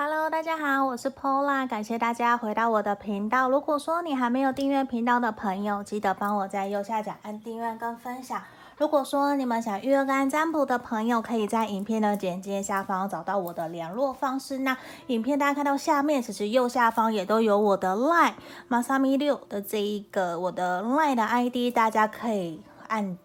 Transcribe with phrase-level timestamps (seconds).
[0.00, 3.50] Hello，大家好，我是 Pola，感谢大家回到我的频道。
[3.50, 8.40] 如果说你还没有订阅频道的朋友，记得帮我在右下角按订阅跟分享。
[8.76, 14.58] 如果说你们想预约个案占卜的朋友，可以在影片的简介下方找到我的联络方式。
[14.58, 14.76] 那
[15.08, 18.34] 影片大家看到下面，其实右下方也都有我的 Line
[18.70, 23.18] Masami 六的这一个我的 Line 的 ID，大家可以按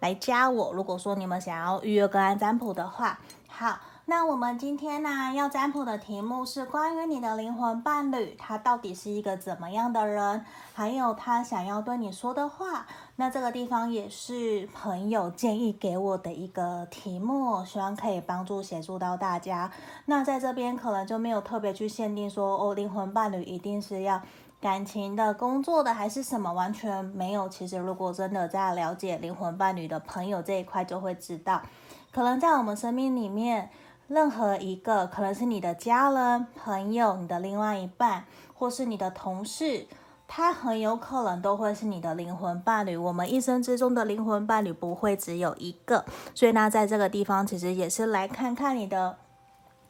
[0.00, 0.70] 来加我。
[0.74, 3.18] 如果说你们想要预约个案占卜的话，
[3.48, 3.78] 好。
[4.10, 12.88] 那我们今天呢，要占卜的题目是关于你的灵魂伴侣，他到底是一个怎么样的人，还有他想要对你说的话。
[13.14, 19.70] 那这个地方也是朋友建议给我的一个题目，希望可以帮助协助到大家。
[20.06, 24.20] 那在这边可能就没有特别去限定说，哦，灵魂伴侣一定是要
[24.60, 27.48] 感情的、工作的还是什么，完全没有。
[27.48, 31.62] 其实如果真的在了解灵魂伴侣的朋友这一块，就会知道，
[32.10, 33.70] 可能在我们生命里面。
[34.10, 39.86] 任何一个可能是你的家人、朋友、你的另外一半，或是你的同事，
[40.26, 42.96] 他很有可能都会是你的灵魂伴侣。
[42.96, 49.16] 我们一生之中的灵魂伴侣不会只有一个，所以呢，在这个地方其实也是来看看你的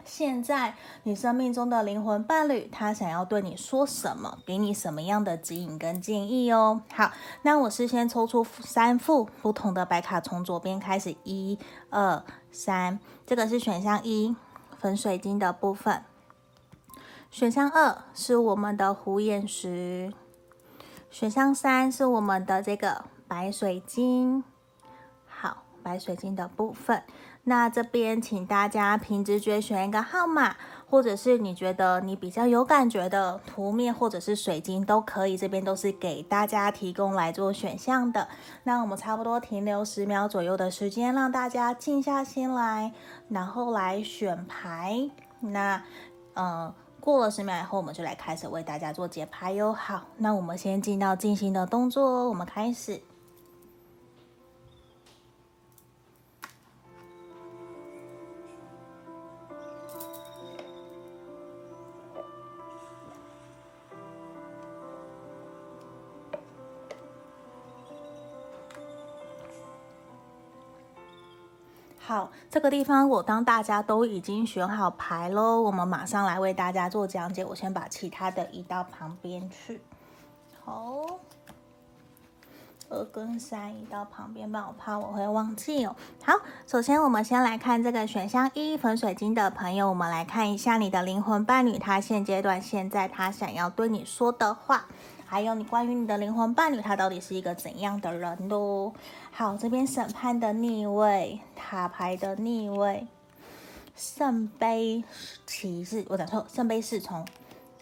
[0.05, 6.83] 现在，你生命中的灵魂伴侣，他想要对你说什么，给你什么样的指引跟建议哦。
[6.93, 7.13] 好，
[7.43, 11.59] 那我是先抽出三副不同的白卡，从左边开始，一、
[11.91, 12.23] 二。
[12.53, 14.35] 三，这个是选项一，
[14.77, 16.03] 粉水晶的部分。
[17.31, 20.13] 选项二是我们的虎眼石。
[21.13, 24.43] 选项三是我们的这个白水晶。
[25.29, 27.05] 好，白水晶的部分。
[27.51, 30.55] 那这边请大家凭直觉选一个号码。
[30.91, 38.27] 或者是你觉得你比较有感觉的图面，或者是水晶都可以，这边都是给大家提供来做选项的。
[38.65, 42.93] 那我们差不多停留十秒左右的时间，让大家静下心来，
[43.29, 45.09] 然后来选牌。
[45.39, 45.81] 那
[46.35, 49.73] 嗯，过了十秒以后，我们就来开始为大家做解牌哟。
[49.73, 53.01] 好，那我们先进到静心的动作，我们开始。
[72.11, 77.45] 好，这个地方我当大家都已经选好牌喽，我们马上来为大家做讲解。
[77.45, 79.81] 我先把其他的移到旁边去。
[80.65, 81.07] 好，
[82.89, 85.95] 二跟三移到旁边吧，我怕我会忘记哦。
[86.25, 86.33] 好，
[86.67, 94.87] 首先我们先来看这个选项一，粉水晶的朋友，我们来看一下你的灵魂伴侣，他现阶段现在他想要对你说的话。
[95.31, 98.93] 还有你关于你的灵魂伴侣，他到底是一个怎样的人喽？
[99.31, 103.07] 好，这边审判的逆位，塔牌的逆位，
[103.95, 105.05] 圣杯
[105.47, 107.25] 骑士，我讲错，圣杯侍从。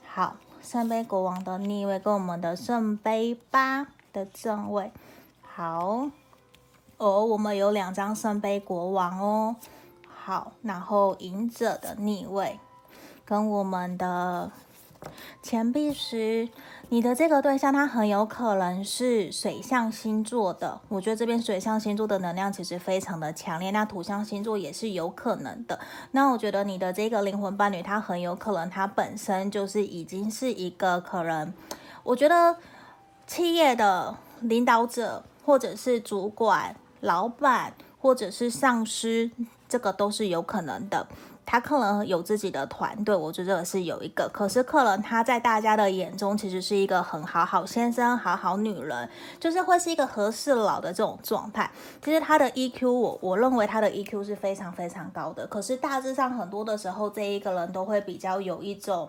[0.07, 4.93] 好，圣杯国王的逆位跟我们的圣杯八的正位。
[5.41, 6.11] 好，
[6.99, 9.57] 哦，我们有两张圣杯国王哦。
[10.07, 12.61] 好，然后隐者的逆位
[13.25, 14.53] 跟我们的。
[15.43, 16.49] 钱币十，
[16.89, 20.81] 你的这个对象他很有可能是水象星座的。
[20.89, 25.79] 我觉得这边水象星座的能量其实非常的强烈，那土象星座也是有可能的。
[26.13, 31.53] 那我觉得你的这个灵魂伴侣，他很有可能他本身就是已经是一个可能，
[32.03, 32.57] 我觉得
[33.27, 39.31] 企业的领导者，或者是主管、老板，或者是上司，
[39.69, 41.07] 这个都是有可能的。
[41.51, 44.29] 他可能有自己的团队，我觉得是有一个。
[44.31, 49.09] 可是可能他在大家的眼中，其实是一个很好好先生、好好女人，
[49.41, 51.71] 就是会是一个和事佬的这种状态。
[52.05, 55.47] 其实他的 EQ，我我认为他的 EQ 是非常非常高的。
[55.47, 59.09] 可是大致上很多的时候，这一个人都会比较有一种，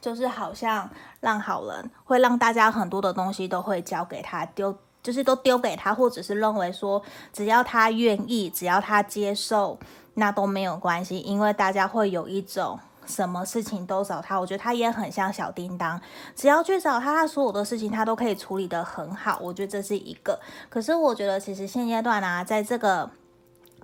[0.00, 0.90] 就是好像
[1.20, 7.00] 让好人，会让大家很多的东西都会交给他丢，就是都丢给他，或者是认为说
[7.32, 9.78] 只要他愿意，只要他接受。
[10.16, 14.38] 那都没有关系，因为大家会有一种什么事情都找他。
[14.38, 16.00] 我觉得他也很像小叮当，
[16.36, 19.36] 只要去找他，他所有的事情他都可以处理得很好。
[19.42, 20.38] 我觉得这是一个。
[20.68, 23.10] 可是我觉得其实现阶段啊，在这个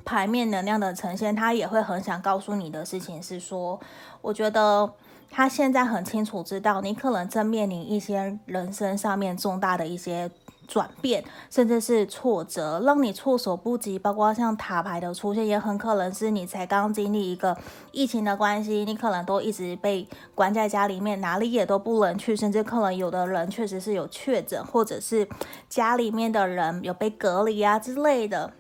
[0.05, 3.81] 牌面能量的呈现，他也会很想告诉你的事情是说，
[4.23, 4.89] 我觉得
[5.33, 10.31] 他现在很清楚知道你可能正面临一些人生上面重大的一些。
[10.71, 13.99] 转变，甚至是挫折，让你措手不及。
[13.99, 17.57] 包括像塔牌的出现，也很可能是你才刚经历一个
[17.91, 25.29] 疫情的关系，你可能都一直被关在家里面，哪里也都不能去，甚至可能有的人确实是有确诊，或者是
[25.69, 28.53] 家里面的人有被隔离啊之类的。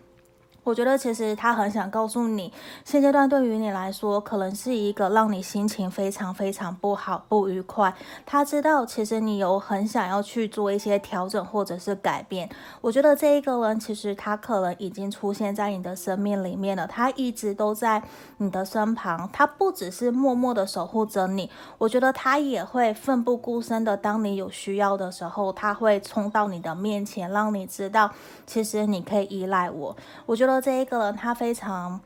[0.62, 2.52] 我觉得其实他很想告诉你，
[2.84, 7.94] 现阶段对于你来说，可能是一个让你心情非常非常不好、不愉快。
[8.26, 12.48] 他知道其实你有很想要去做一些调整或者是改变。
[12.82, 18.02] 我觉得这一个人其实他可能已经出现在你的生命里面了，他一直都在
[18.36, 28.10] 你的身旁，他不只是默默的守护着你，我觉得他也会奋不顾身的，当你有需要的时候，他会冲到你的面前，让你知道
[28.46, 29.96] 其实你可以依赖我。
[30.26, 30.49] 我觉得。
[30.50, 32.00] 说这一个人，他非常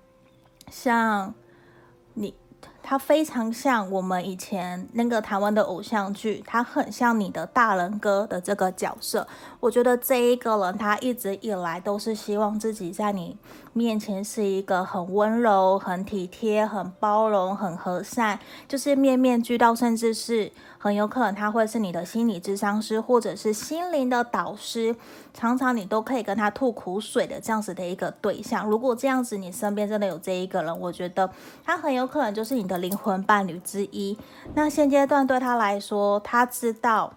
[0.70, 1.32] 像
[2.12, 2.34] 你，
[2.82, 9.26] 他非常像我们以前那个台湾的偶像剧，他很像你的大人哥的这个角色。
[9.60, 13.38] 我觉得这一个人，他一直以来都是希望自己在你
[13.74, 20.50] 面前是一个很温柔、很体贴、很包容、很和善，就是面面俱到，甚至是。
[20.78, 24.94] 很有可能他会是你的心理智商师，或者是心灵的导师，
[25.32, 28.68] 常常你都可以跟他吐苦水的这样子的一个对象。
[28.68, 31.30] 如果这样子你身边真的有这一个人，我觉得
[31.64, 34.18] 他很有可能就是你的灵魂伴侣之一。
[34.52, 37.14] 那现阶段对他来说，他知道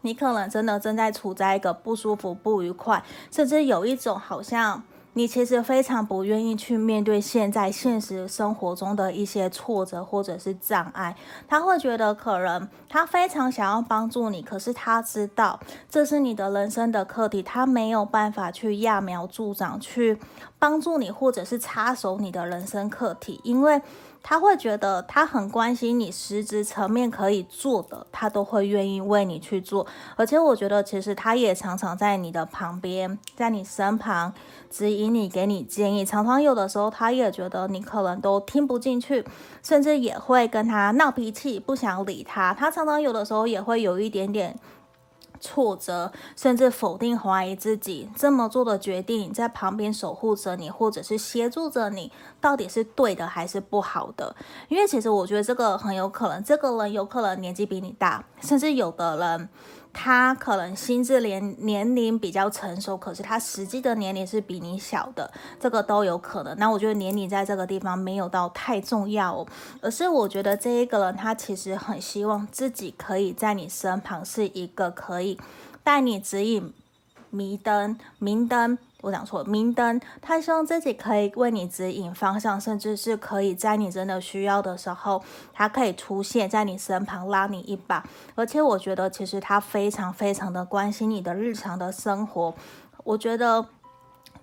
[0.00, 4.82] 你可能真的正在处在一个不舒服、不愉快，甚至有一种好像。
[5.18, 11.16] 你其实非常不愿意去面对现在现实生活中的一些挫折或者是障碍，
[11.48, 15.58] 他会觉得可能他非常想要帮助你，可是他知道
[15.90, 20.16] 这是你的人生的课题，他没有办法去揠苗助长去
[20.56, 23.82] 帮助你，或者是插手你的人生课题，因为。
[24.22, 29.86] 他会觉得他很关心你，实质层面可以做的，他都会愿意为你去做。
[30.16, 34.34] 而且我觉得，其实他也常常在你的旁边，在你身旁
[34.68, 36.04] 指引你，给你建议。
[36.04, 39.24] 常常有的时候，他也觉得你可能都听不进去，
[39.62, 42.52] 甚至也会跟他闹脾气，不想理他。
[42.52, 44.58] 他常常有的时候也会有一点点。
[45.40, 54.34] 挫折，甚至否定、怀疑自己这么做的决定，在旁边守护着你，或者是协助着你，到底是对的还是不好的？
[54.68, 59.48] 因为其实我觉得这个很有可能，这个人有可能年纪比你大，甚至有的人。
[59.92, 66.56] 他可能心智年年龄比较成熟，可是他实际的年龄是比你小的，这个都有可能。
[66.58, 69.46] 那我觉得年龄在这个地方没有到太重要哦，
[69.80, 75.38] 而是我觉得这一个人他其实很希望自己可以在你身旁，是一个可以
[75.82, 76.72] 带你指引
[77.30, 78.78] 迷灯、明灯。
[79.00, 85.22] 我讲错，明灯，他希望自己可以为你指引方向，甚至是可以在你真的需要的时候，
[85.52, 88.04] 他可以出现在你身旁拉你一把。
[88.34, 92.52] 而且我觉得，其实他非常非常的关心你的日常的生活。
[93.04, 93.64] 我觉得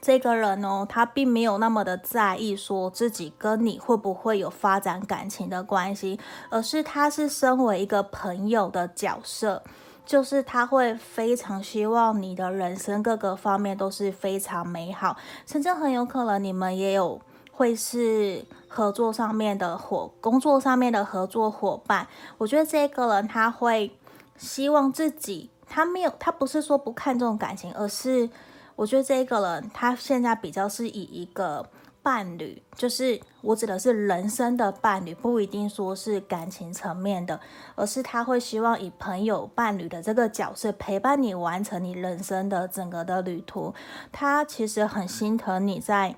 [0.02, 6.18] 这个人哦，他并没有那么的在意说自己跟你会不会有发展感情的关系，
[6.50, 9.64] 而是他是身为一个朋友的角色。
[10.06, 17.20] 就是他会非常希望你的人生各个方面都是非常美好，甚至很有可能你们也有
[17.52, 22.08] 会是合作上面的伙，工作上面的合作伙伴。
[22.38, 23.92] 我觉得这个人他会
[24.38, 28.30] 希望自己，他没有，他不是说不看重感情，而是
[28.76, 31.66] 我觉得这个人他现在比较是以一个。
[32.06, 37.40] 伴侣就是我指的是人生的伴侣，不一定说是感情层面的，
[37.74, 43.74] 而是他会希望以朋友、伴侣的这个角色陪伴你完成你人生的整个的旅途。
[44.12, 46.16] 他其实很心疼你在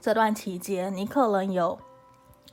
[0.00, 1.76] 这段期间，你可能有。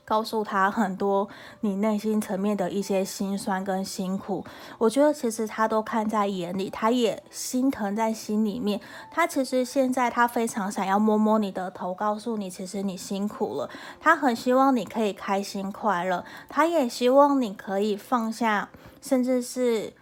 [0.08, 1.28] 告诉他很多
[1.60, 4.42] 你内心层面的一些心酸跟辛苦，
[4.78, 8.80] 我觉得其实他都看在眼里，他也心疼在心里面。
[9.10, 13.68] 他其实现在他非常想要摸摸你的头，告诉你其实你辛苦了。
[14.00, 18.70] 他很希望你可以开心快乐，他也希望你可以放下，
[19.02, 19.92] 甚至是。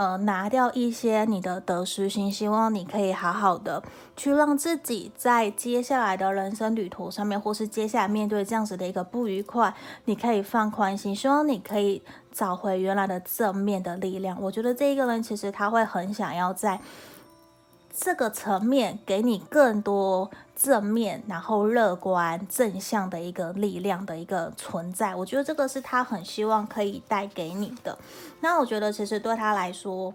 [0.00, 3.82] 呃，拿掉一些你的得失心，希望你可以好好的
[4.16, 9.74] 去让自己在接下来的人生旅途上面，或是接下来面对这样子的一个不愉快，
[10.06, 12.02] 你可以放宽心，希望你可以
[12.32, 14.40] 找回原来的正面的力量。
[14.40, 16.80] 我觉得这一个人其实他会很想要在。
[17.92, 27.98] 这个层面给你更多正面，然后乐观正向的一个力量的一个存在，我觉得这个是他很希望可以带给你的。
[28.40, 30.14] 那我觉得其实对他来说，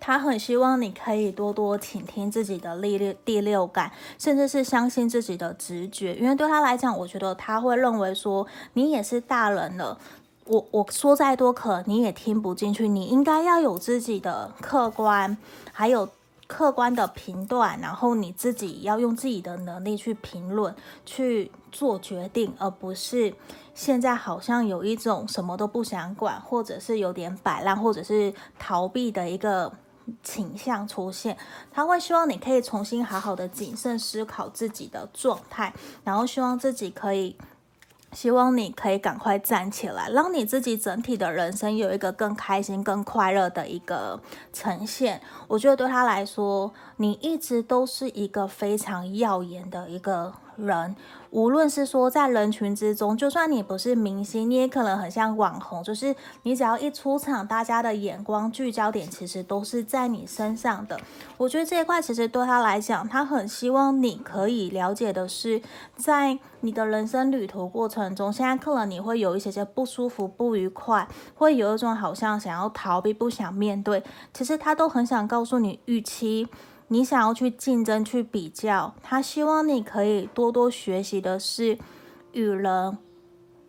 [0.00, 9.98] 他很希望你可以多多倾听自己的第六第六感，甚至是相信自己的直觉，因为对他来讲，我觉得他会认为说你也是大人了，
[10.46, 15.36] 我我说再多可你也听不进去，你应该要有自己的客观，
[15.72, 16.08] 还有。
[16.48, 20.74] 客观的评断，然后你自己要用自己的能力去评论、
[21.04, 23.32] 去做决定，而不是
[23.74, 29.70] 现在好像有一种什么都不想管，或者是有点摆烂，或者是逃避的一个
[30.22, 31.36] 倾向出现。
[31.70, 37.36] 他会希望你可以重新好好的谨慎思考自己的状态，然后希望自己可以。
[38.12, 44.20] 希望你可以赶快站起来，让你自己整体的人生有一个更开心、更快乐的一个
[44.52, 45.20] 呈现。
[45.46, 50.94] 我觉得对他来说，你一直都是一个非常耀眼的一个人。
[51.30, 60.98] 无论是说在人群之中，就算你不是明星，你也可能很像网红，就是你只要一出场，大家的眼光聚焦点其实都是在你身上的。
[61.36, 65.60] 我觉得这一块其实对他来讲，他很希望你可以了解的是，
[65.96, 74.02] 在你的人生旅途过程中，现在可能你会有一些些不舒服、不愉快，会有一种好像想要逃避、不想面对。
[74.32, 76.48] 其实他都很想告诉你，预期。
[76.88, 81.78] 你想要去竞争、去比较，他希望你可以多多学习的是
[82.32, 82.96] 与人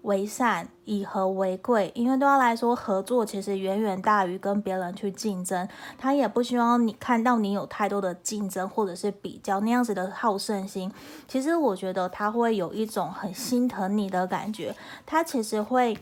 [0.03, 1.91] 为善、以和为贵。
[1.93, 5.67] 因为对他来说，合作其实远远大于跟别人去竞争。
[5.97, 10.89] 他也不希望你看到你有太多的竞争或者是比较那样子的好胜心。
[11.27, 14.73] 其实我觉得他会有一种很心疼你的感觉。
[15.05, 15.97] 他其实会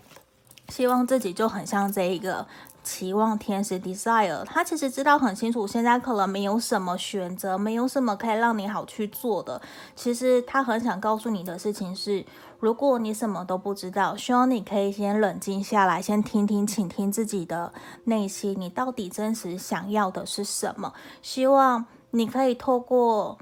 [0.70, 2.46] 希望自己就很像这一个。
[2.88, 9.62] 期望天使 desire，他其实知道很清楚，现在可能没有什么选择，没有什么可以让你好去做的。
[9.94, 12.26] 其实他很想告诉你的事情是，
[12.62, 17.74] 如果你什么都不知道，希望你可以先冷静下来，先听听，倾听自己的
[18.06, 20.94] 内心，你到底真实想要的是什么？
[21.22, 23.38] 希望你可以透过。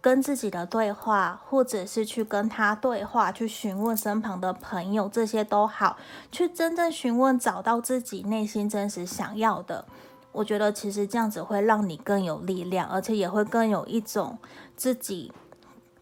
[0.00, 5.96] 跟自己的对话，或者是去跟他对话，去询问身旁的朋友，这些都好，
[6.30, 9.84] 去真正询问，找到自己内心真实想要的。
[10.32, 14.38] 我觉得其实这样子会让你更有力量，而且也会更有一种
[14.76, 15.32] 自己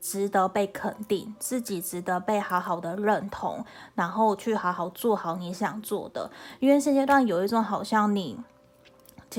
[0.00, 6.30] 值得被肯定，自己值得被好好的认同，然后去好好做好你想做的。
[6.60, 8.38] 因为现阶段有一种好像你。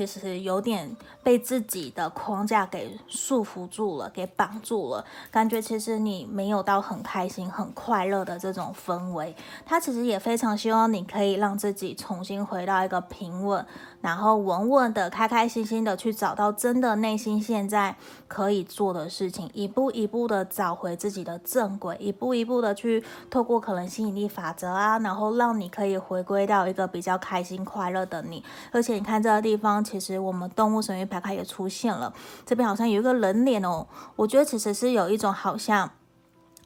[0.06, 9.34] 其实有点被自己的框架给束缚住了，给绑住了，感觉其实你没有到很开心、很快乐的这种氛围。
[9.66, 13.66] 他其实也非常希望你可以让自己重新回到一个平稳。
[14.00, 17.96] 然后稳稳的、开开心心的去找到真的内心现在
[18.28, 28.44] 可以做的事情，一步一步的找回自己的正轨，一步一步的去透过可能吸引力法则啊，然后让你可以回归到一个比较开心快乐的你。
[28.70, 32.12] 而且你看这个地方，其实我们动物神諭牌卡也出现了，
[32.44, 35.90] 这边好像有一个人脸哦，我觉得其实是有一种好像。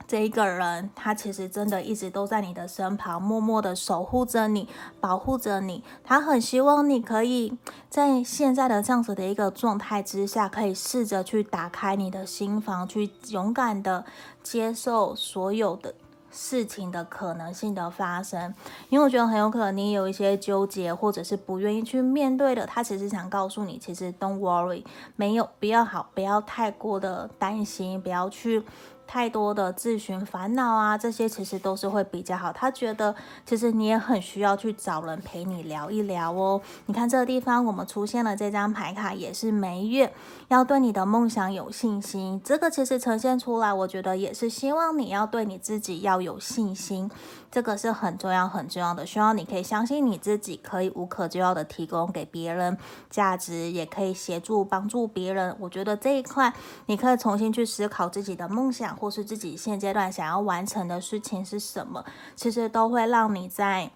[0.08, 4.68] 这一个人，他其实真的一直都在你的身旁，默默的守护着你，
[5.00, 5.82] 保护着你。
[6.02, 7.56] 他很希望你可以
[7.88, 14.04] 在现在的这样子的一个状态之下，可以试着去打开你的心房，去勇敢的
[14.42, 15.94] 接受所有的
[16.32, 18.52] 事情的可能性的发生。
[18.88, 22.66] 因为我觉得很有可能你有一些纠结，或者是不愿意去面对的。
[22.66, 24.82] 他其实想告诉你，其实 don't worry，
[25.14, 28.64] 没有，不要好，不要太过的担心，不要去。
[29.12, 32.50] 太多的自寻烦恼啊，这些其实都是会比较好。
[32.50, 33.14] 他觉得
[33.44, 36.58] 其实你也很需要去找人陪你聊一聊哦。
[36.86, 40.10] 你看这个地方，我们出现了这张牌卡，也是每月
[40.48, 42.40] 要对你的梦想有信心。
[42.42, 47.10] 这个其实呈现出来，我觉得也是希望你要对你自己要有信心。
[47.52, 52.76] 这个是很重要很重要的，希望你可以相信你自己，可以无可救药的提供给别人
[53.10, 55.54] 价值，也可以协助帮助别人。
[55.60, 56.50] 我觉得这一块
[56.86, 62.02] 你可以重新去思考自己的梦想，或是自己现阶段想要完成的事情是什么，
[62.34, 63.90] 其实都会让你在。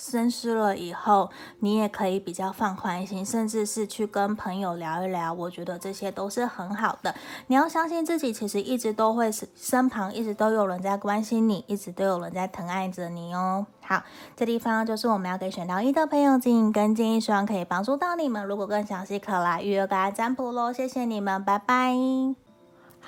[0.00, 5.30] 深思了以后，你也可以比较放宽心，甚至是去跟朋友聊一聊。
[5.32, 7.14] 我觉得这些都是很好的。
[7.48, 13.66] 你要相信自己，其实一直都会是身旁，一直都有人在关心你，一直都有人在疼爱着你哦。
[13.82, 14.02] 好，
[14.34, 18.44] 这地方就是我们要给选到一的朋友建议跟建议，希望可以帮助到你们。
[18.46, 20.72] 如果更详细，可来预约个占卜喽。
[20.72, 22.49] 谢谢你们，拜拜。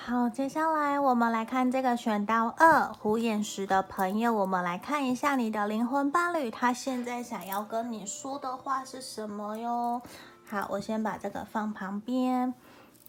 [0.05, 10.03] 好，接下来我们来看这个选到二虎眼石的朋友，我们来看一下你的灵魂伴侣，他现在想要跟你说的话是什么哟？
[10.45, 12.53] 好，我先把这个放旁边。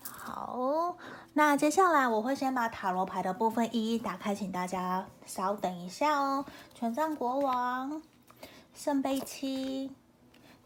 [0.03, 0.95] 好，
[1.33, 6.45] 那接下来我会先把塔罗牌的部分一一打开，请大家稍等一下哦。
[6.75, 8.03] 权杖国王、
[8.75, 9.89] 圣杯七、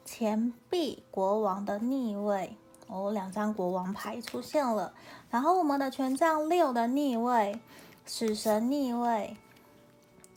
[0.04, 2.58] 钱币国王的逆位。
[2.90, 4.94] 哦，两张国王牌出现了，
[5.30, 7.60] 然后我们的权杖六的逆位，
[8.06, 9.36] 死神逆位，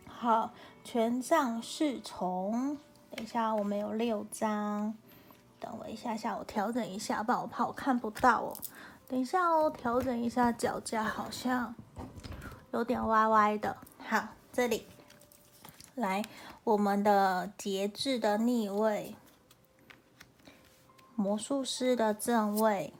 [0.06, 0.50] 好，
[0.84, 2.76] 权杖侍从。
[3.10, 4.94] 等一下，我们有六张，
[5.58, 8.56] 等我一下下，我调整一下，不然我怕我看不到哦。
[9.08, 11.74] 等一下哦，调整一下脚架，好像
[12.72, 13.76] 有点歪歪的。
[13.98, 14.86] 好，这里
[15.96, 16.24] 来
[16.62, 19.16] 我们的节制的逆位。
[21.16, 22.92] 魔术师的正位，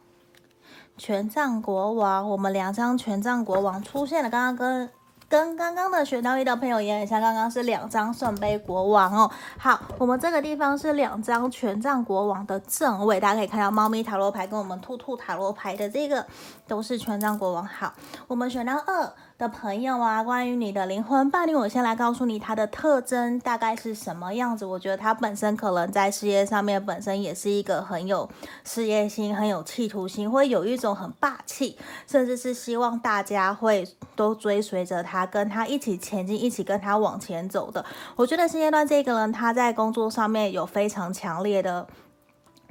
[1.01, 4.91] 权杖国王，我们两张权杖国王出现了，刚刚跟。
[5.31, 9.31] 跟刚刚的选到一的朋友也很像，刚刚是两张圣杯国王哦。
[9.57, 16.27] 好，我们这个地方是两张权杖国王的正位，大家可以看到猫咪塔罗牌跟我们兔兔塔罗牌的这个
[16.67, 17.65] 都是权杖国王。
[17.65, 17.95] 好，
[18.27, 19.13] 我们选到二。
[19.41, 24.67] 的朋友啊，关于你的灵魂伴侣，我先来告诉你他的特征大概是什么样子。
[24.67, 28.29] 我觉得他本身可能在事业上面本身也是一个很有
[28.65, 37.83] 事业心、很有企图心，会有一种很霸气，甚至是希望大家会都追随着他，跟他一起前进，一起跟他往前走的。
[38.17, 41.87] 我觉得现阶段这个人他在工作上面有非常强烈的。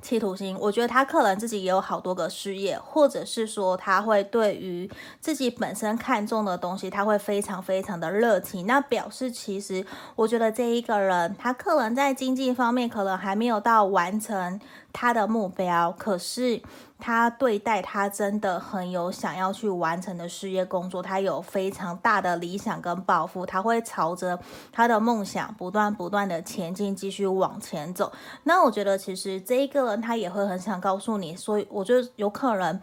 [0.01, 4.89] 企图心，我觉得他可能自己也有好多个事业，或者是说他会对于
[5.20, 8.65] 自己本身看中的东西，他会非常非常的热情。
[8.65, 14.60] 那表示其实，我觉得这一个人，他可能在经济方面可能还没有到完成
[15.00, 16.62] 他的目标，可是。
[17.01, 24.38] 他对待他真的很有想要去完成的事业工作，他有非常大的理想跟抱负，他会朝着
[24.70, 28.12] 他的梦想不断不断的前进，继续往前走。
[28.44, 32.77] 那我觉得其实这一个人他也会很想告诉你，所以我觉得有可能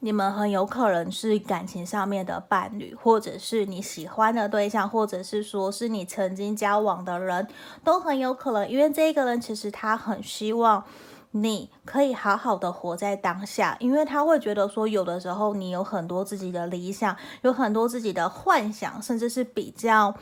[0.00, 7.46] 你们很有可能是感情上面的伴侣，或者是你喜欢的对象，或者是说是你曾经交往的人，
[7.84, 10.84] 都很有可能，因为这一个人其实他很希望。
[11.32, 20.14] 你可以好好的活在当下，因为他会觉得说，有的时候你有很多自己的理想，有很多自己的幻想，甚至是比较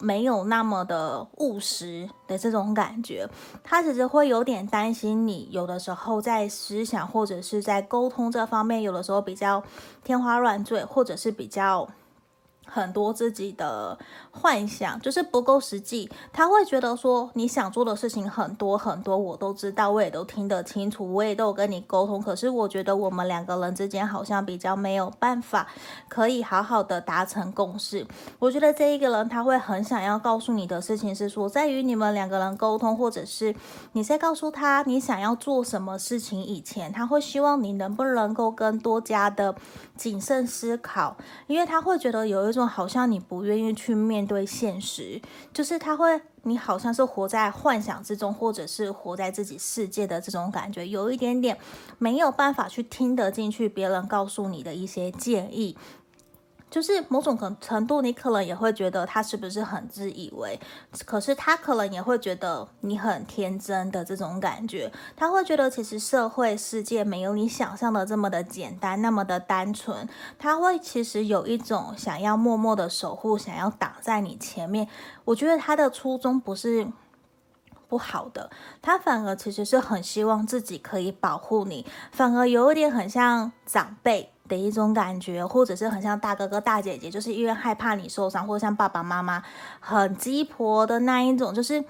[0.00, 3.28] 没有那么的务实的这种感觉。
[3.62, 9.62] 他其实会有点担心你，有的时候在思想或者是在沟通这方面，有的时候比较
[10.02, 11.88] 天花乱坠，或者是比较。
[12.70, 13.98] 很多自己的
[14.30, 22.22] 幻想就是不够实际，他会觉得说，你想做的事情很多很多，我都知道，我也都听得清楚，我也都有跟你沟通。
[22.22, 25.66] 可是我觉得我们两个人之间好像比较没有办法
[26.08, 28.06] 可以好好的达成共识。
[28.38, 33.54] 我觉得这一个人他会很想要告诉你的事情是说，在于你们两个人沟通，或者是
[33.92, 39.54] 你在告诉他你想要做什么事情以前，他会希望你能不能够更多加的
[39.96, 41.16] 谨慎思考，
[41.46, 42.57] 因为他会觉得有一种。
[42.66, 45.20] 好像你不愿意去面对现实，
[45.52, 51.58] 就是他会，你好像是活在幻想之中，或者是活在自己世界的这种感觉，有一点点
[51.98, 55.76] 没有办法去听得进去别人告诉你的一些建议。
[56.70, 60.60] 就是某种可程度，你可能也会觉得他是不是很自以为，
[61.06, 64.92] 可是他可能也会觉得你很天真的这种感觉。
[65.16, 70.06] 他会觉得其实社会世界没有你想象的这么的简单，那么的单纯。
[70.38, 74.86] 他会其实有一种想要默默的守护，想要挡在你前面。
[75.24, 76.86] 我觉得他的初衷不是
[77.88, 78.50] 不好的，
[78.82, 84.30] 他反而其实是很希望自己可以保护你，反而有一点很像长辈。
[84.48, 89.42] 的一种感觉，或者是很像大哥哥大姐姐，就是因为害怕你受伤，或者像爸爸妈妈
[89.78, 91.84] 很鸡婆的那一种，就是。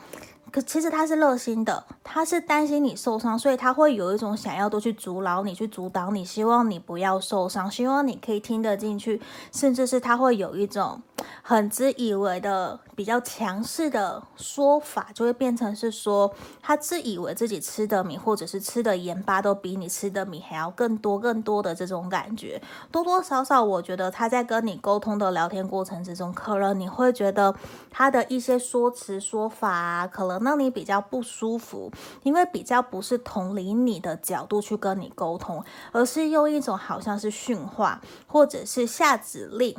[0.50, 9.20] 可其实他是热心的，他是担心你受伤，所以他会有一种想要多去阻挠你，去阻挡你，希望你不要受伤，希望你可以听得进去，
[9.52, 11.02] 甚至是他会有一种
[11.42, 27.54] 很自以为的比较强势的说法，就会变成是说他自以为自己吃的米或者是吃的盐巴都比你吃的米还要更多更多的这种感觉，多多少少我觉得他在跟你沟通的聊天过程之中，可能你会觉得
[27.90, 30.38] 他的一些说辞说法啊，可能。
[30.48, 39.76] 让你比较不舒服，因为比较不是同理你的角度去跟你沟通，而是用一种好像是训话或者是下指令，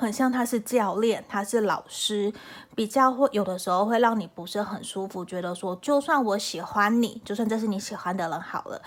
[0.00, 2.32] 很像他是教练，他是老师，
[2.74, 8.80] 比较会有的时候会让你不是很舒服，觉得说就算我喜欢你，就算这是你喜欢的人好了，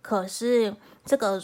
[0.00, 0.72] 可是
[1.04, 1.42] 这个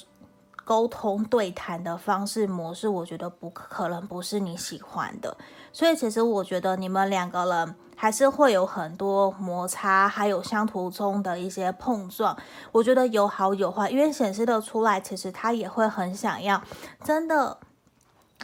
[0.64, 5.36] 沟通对谈的方式模式，我觉得不可能不是你喜欢的，
[5.72, 7.74] 所以其实我觉得你们两个人。
[8.00, 12.38] 还是会有很多摩擦，还有相途中的一些碰撞。
[12.70, 16.62] 我觉得有好有坏，因为显示的出来，其实他也会很想要
[17.02, 17.58] 真的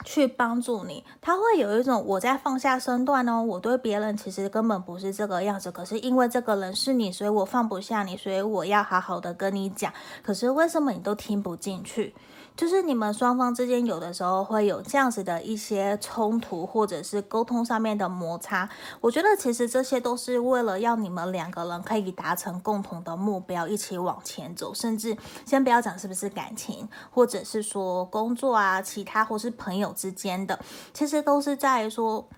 [0.04, 1.04] 去帮助你。
[1.20, 9.92] 他会有一种我在放下身段哦，我对别人其实根本不是这个样子，可是因为这个人是你，所以我放不下你，所以我要好好的跟你讲。
[10.22, 12.14] 可是为什么你都听不进去？
[12.56, 18.68] 就是你们双方之间有的时候会有这样子的一些冲突，或者是沟通上面的摩擦。
[19.00, 24.72] 我觉得其实这些都是为了要你们两个人可以达成共同的目标，一起往前走。
[24.72, 30.58] 甚至先不要讲是不是感情，或者是说工作啊，其他或是朋友之间的，
[30.92, 32.28] 其实都是在说。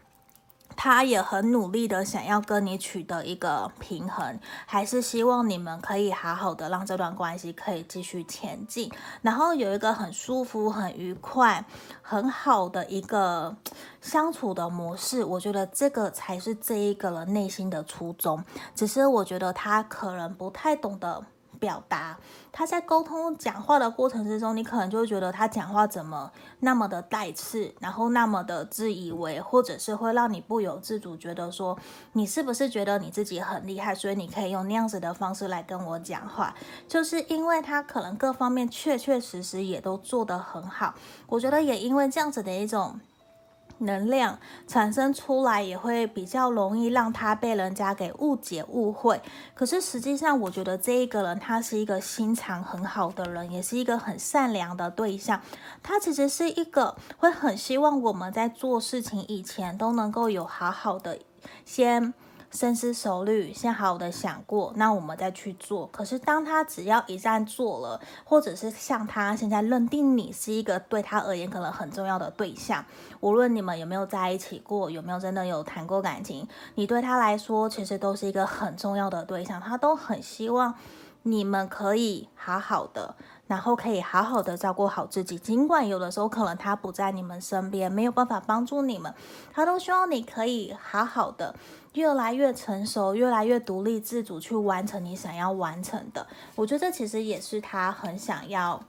[0.76, 8.90] 他也很努力的想要跟你取得一个平衡，还是希望你们可以好好的让这段关系可以继续前进，
[9.22, 11.64] 然后有一个很舒服、很愉快、
[12.02, 13.56] 很好的一个
[14.00, 15.24] 相处的模式。
[15.24, 21.24] 我觉得这个才是这一个人内心的初衷，只是我觉得他可能不太懂得。
[21.66, 22.16] 表达
[22.52, 31.76] 他在沟通讲话的过程之中，你可能就会觉得他讲话怎么那么的带刺，然后那么的自以为，或者是会让你不由自主觉得说，
[32.12, 36.54] 你是不是觉得你自己很厉害，所以你可以用那样子的方式来跟我讲话，
[36.86, 40.94] 就是因为他可能各方面确确实实也都做得很好，
[41.26, 43.00] 我觉得也因为这样子的一种。
[43.78, 49.20] 能量产生出来也会比较容易让他被人家给误解误会。
[49.54, 55.40] 可是实际上，我觉得这一个人他是一个心肠很好的人，也是一个很善良的对象。
[55.82, 61.18] 他其实是一个会很希望我们在做事情以前都能够有好好的
[61.64, 62.14] 先。
[62.50, 65.86] 深思熟虑，先好好的想过，那我们再去做。
[65.88, 72.84] 可是当他只要一旦做了，或者是像他现在认定你是一个对他而言可能很重要的对象，
[73.20, 80.74] 无论你们有没有在一起过，有没有真的有谈过感情，你对他来说其实都是一个很重要的对象，他都很希望
[81.22, 83.14] 你们可以好好的。
[83.46, 89.14] 然后可以好好的照顾好自己，尽管有的时候可能他不在你们身边，没有办法帮助你们，
[89.52, 91.54] 他都希望你可以好好的，
[91.96, 96.26] 越来越成熟，越来越独立自主，去完成你想要完成的。
[96.54, 98.82] 我觉得这其实也是他很想要。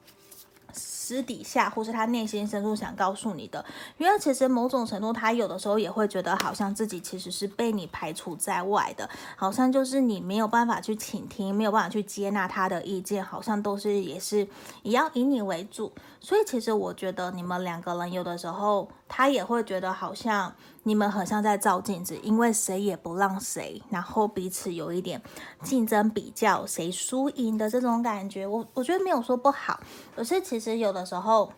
[0.74, 3.66] 私底下，或是他内心深处想告诉你的，
[3.98, 14.48] 因为其实某种程度，他有的时候也会觉得，好像自己其实是被你排除在外的，好像就是你没有办法去倾听，没有办法去接纳他的意见，好像都是也是
[14.84, 15.92] 也要以你为主。
[16.20, 20.54] 所以其实我觉得你们两个人有的时候，他也会觉得好像。
[20.88, 25.22] 你们很像在照镜子，因为谁也不让谁，然后彼此有一点
[25.62, 28.48] 竞争比较，谁输赢的这种感觉。
[28.48, 29.82] 我我觉得没有说不好，
[30.16, 31.52] 可是其实有的时候，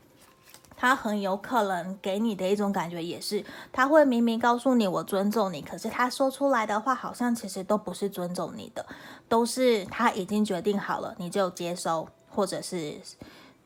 [0.75, 8.83] 他很有可能给你的一种感觉也是，他会明明告诉你我尊重你，可是他说出来的话好像其实都不是尊重你的，
[9.27, 12.95] 都是他已经决定好了，你就接收，或者是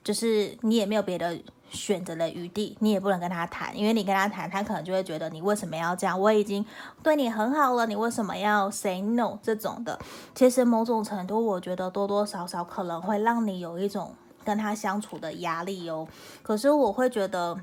[0.03, 1.39] 就是你也没有别的。
[1.73, 6.17] 选择的余地，你也不能跟他谈，因为你跟他谈，他可能就会觉得你为什么要这样？
[6.17, 6.63] 我已经
[7.01, 9.99] 对你很好了，你为什么要 say no 这种的？
[10.35, 14.13] 其实某种程度，我觉得多多少少可能会让你有一种
[14.45, 16.07] 跟他相处的压力哦。
[16.43, 17.59] 可是我会觉得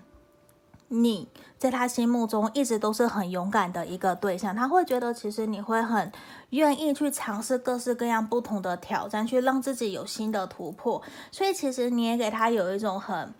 [0.89, 6.11] 你在他心目中一直都是很勇敢的一个对象，他会觉得其实你会很
[6.51, 11.01] 愿意去尝试各式各样不同的挑战，去让自己有新的突破。
[11.31, 13.33] 所以其实你也给他有一种很。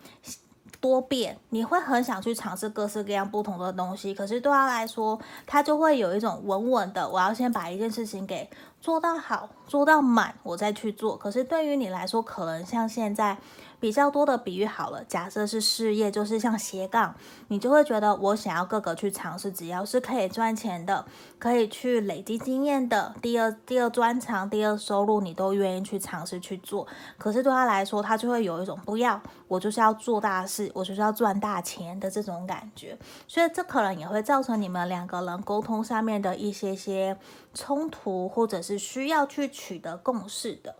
[0.81, 5.17] 多变，你会很想去尝试各式各样不同的东西，可是对他来说，
[5.47, 8.49] 他就会有一种稳稳的，我要先把一件事情给
[8.81, 11.15] 做到好，做到满，我再去做。
[11.15, 13.37] 可是对于你来说，可能像现在。
[13.81, 17.15] 比较多的比喻好了，假设是事业，就是像斜杠，
[17.47, 21.03] 你就会觉得我想要各个去尝试，只要是可以赚钱的，
[21.39, 26.87] 可以去累积经验的，第二第二专长、第二收入，你都愿意去尝试去做。
[27.17, 32.95] 可是对他来说，他就会有一种不要，我就是要做大事，我就是要赚大钱的这种感觉。
[33.27, 37.17] 所以这可能也会造成你们两个人沟通上面的一些些
[37.55, 40.75] 冲突，或者是需要去取得共识的。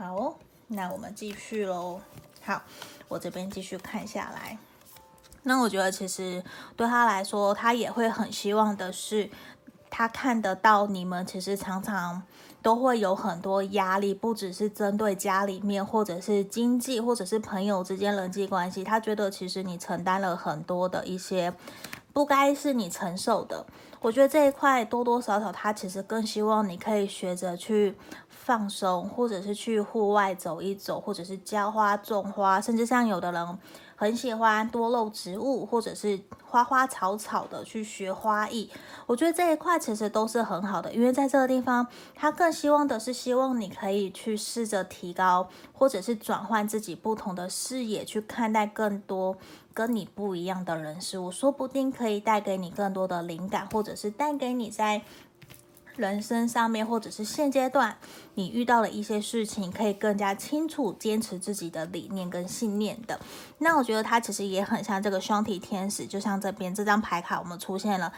[0.00, 0.34] 好，
[0.68, 2.00] 那我们继续喽。
[2.40, 2.62] 好，
[3.06, 4.56] 我这边继续看下来。
[5.42, 6.42] 那我觉得其实
[6.74, 9.28] 对他来说，他也会很希望的是，
[9.90, 12.22] 他看得到你们其实常常
[12.62, 18.82] 都会有很多压力，不只是针对家里面，或者是经济，或者是朋友之间人际关系。
[18.82, 21.52] 他觉得其实你承担了很多的一些
[22.14, 23.66] 不该是你承受的。
[24.00, 27.94] 我觉得这一块多多少少，他其实更希望你可以学着去。
[28.50, 33.58] 放松，或者是去户外走一走，或者是浇花、种花，甚至像有的人
[33.94, 38.68] 很喜欢多肉植物，或者是花花草草的去学花艺。
[39.06, 41.86] 我觉得这一块其实都是很好的，因为在这个地方，
[42.16, 49.36] 他更希望的是希望你可以去试着提高，或者是转换自己不同的视野，去看待更多
[49.72, 55.02] 跟你不一样的人事物，说不定可以带给你更多的灵感，或者是带给你在。
[55.96, 57.96] 人生上面，或者是现阶段
[58.34, 63.20] 你遇到了一些事情，可以更加清楚坚持自己的理念跟信念的。
[63.58, 68.12] 那我觉得他其实也很像这个双体天使，就像这边这张牌卡，我们出现了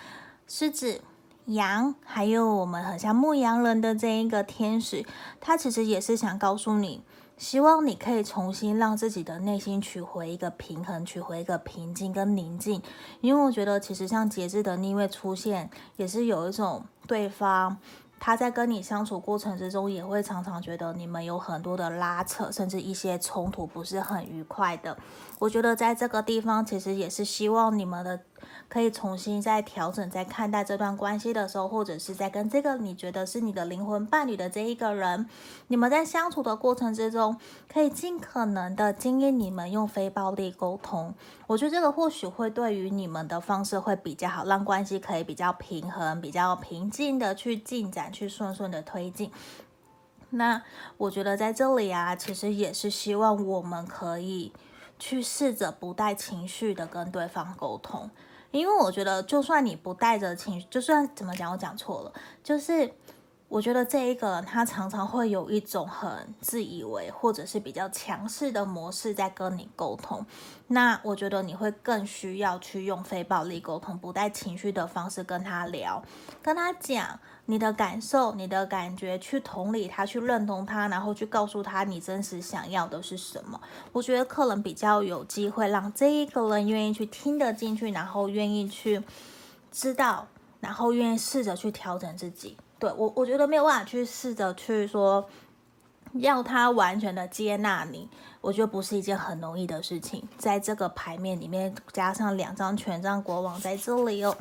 [0.46, 1.00] 狮子、
[1.46, 5.04] 羊，还有我们很像牧羊人的这一个天使，
[5.40, 7.02] 他其实也是想告诉你。
[7.42, 12.80] 希望你可以重新让自己的内心取回一个平衡，取回一个平静跟宁静。
[13.20, 17.76] 因为我觉得，其实像节制的逆位出现，也是有一种对方。
[18.20, 24.96] 他在跟你相处过程之中，也会常常觉得你们有很多的拉扯，甚至一些冲突不是很愉快的。
[25.40, 28.20] 我觉得在这个地方，其实也是希望你们的
[28.72, 35.28] 可以重新再调整，在看待这段关系的时候，或者是在跟这个你觉得是你的灵魂伴侣的这一个人，
[35.68, 37.36] 你们在相处的过程之中，
[37.70, 41.12] 可以尽可能的经验你们用非暴力沟通。
[41.46, 49.30] 我觉得这个或许会对于你们的方式会比较好，让关系可以比较平衡、比较平静的去进展，去顺顺的推进。
[50.30, 50.62] 那
[50.96, 54.50] 我觉得在这里啊，其实也是希望我们可以。
[54.98, 58.08] 去试着不带情绪的跟对方沟通，
[58.52, 62.12] 因为我觉得，就算你不带着情绪，就算怎么讲，我讲错了，
[62.44, 62.92] 就是。
[63.52, 70.24] 我觉得这一个人他常常会有一种很自以为或者是比较强势的模式在跟你沟通，
[70.68, 76.02] 那我觉得你会更需要去用非暴力沟通，不带情绪的方式跟他聊，
[76.40, 83.60] 跟他讲你的感受、你的感觉，去同理他，去认同他，然后去告诉他你真实想要的是什么。
[83.90, 89.02] 我觉得可能比较有机会让这一个人愿意去听得进去，然后愿意去
[89.72, 90.28] 知道，
[90.60, 92.56] 然后愿意试着去调整自己。
[92.78, 95.28] 对我，我觉得没有办法去试着去说，
[96.14, 98.08] 要他完全的接纳你，
[98.40, 100.26] 我觉得不是一件很容易的事情。
[100.38, 104.36] 在这个牌面里面，加上两张权杖国王在这里哦。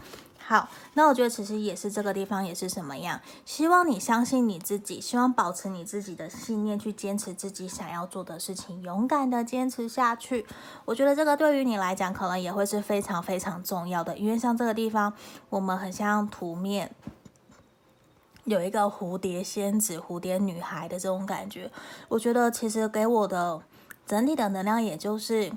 [0.52, 3.22] 好，那我觉得其实也是这个地方也是什么样？
[3.46, 10.46] 希望你相信你自己，希望保持你自己的信念，去坚持自己想要做的事情，勇敢的坚持下去。
[10.84, 15.14] 我觉得这个对于你来讲，可能也会是非常非常重要的，因为像这个地方，
[15.48, 16.92] 我们很像图面。
[18.44, 21.72] 有一个蝴蝶仙子、蝴蝶女孩的这种感觉，
[22.10, 23.62] 我觉得其实给我的
[24.06, 25.50] 整体的能量，也就是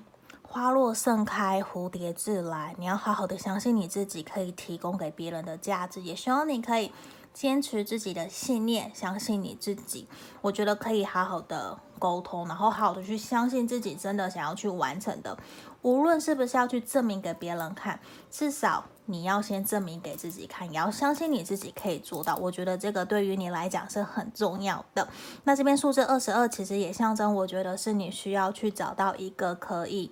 [0.55, 2.77] 花落盛开，蝴蝶自来。
[2.79, 6.93] 你要好好的相信你自己可以提供给别人的价值，也希望你可以
[7.33, 10.07] 坚持自己的信念，相信你自己。
[10.41, 15.37] 我觉得可以好好的沟通，然后好好的去相信自己真的想要去完成的，
[15.83, 17.99] 无论是不是要去证明给别人看，
[18.31, 18.85] 至少。
[19.07, 22.35] 你要先证明给自己看，也要相信你自己可以做到。
[22.37, 25.07] 我觉得这个对于你来讲是很重要的。
[25.43, 30.11] 那这边数字二十二其实也象征，我觉得是你需要去找到一个可以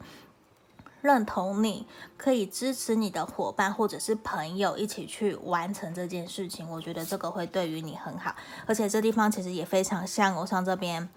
[1.02, 1.86] 认同你、
[2.16, 6.66] 可以支持你的伙伴或者是朋友一起去完成这件事情。
[6.70, 8.34] 我觉得这个会对于你很好，
[8.64, 11.08] 而且这地方其实也非常像我上这边。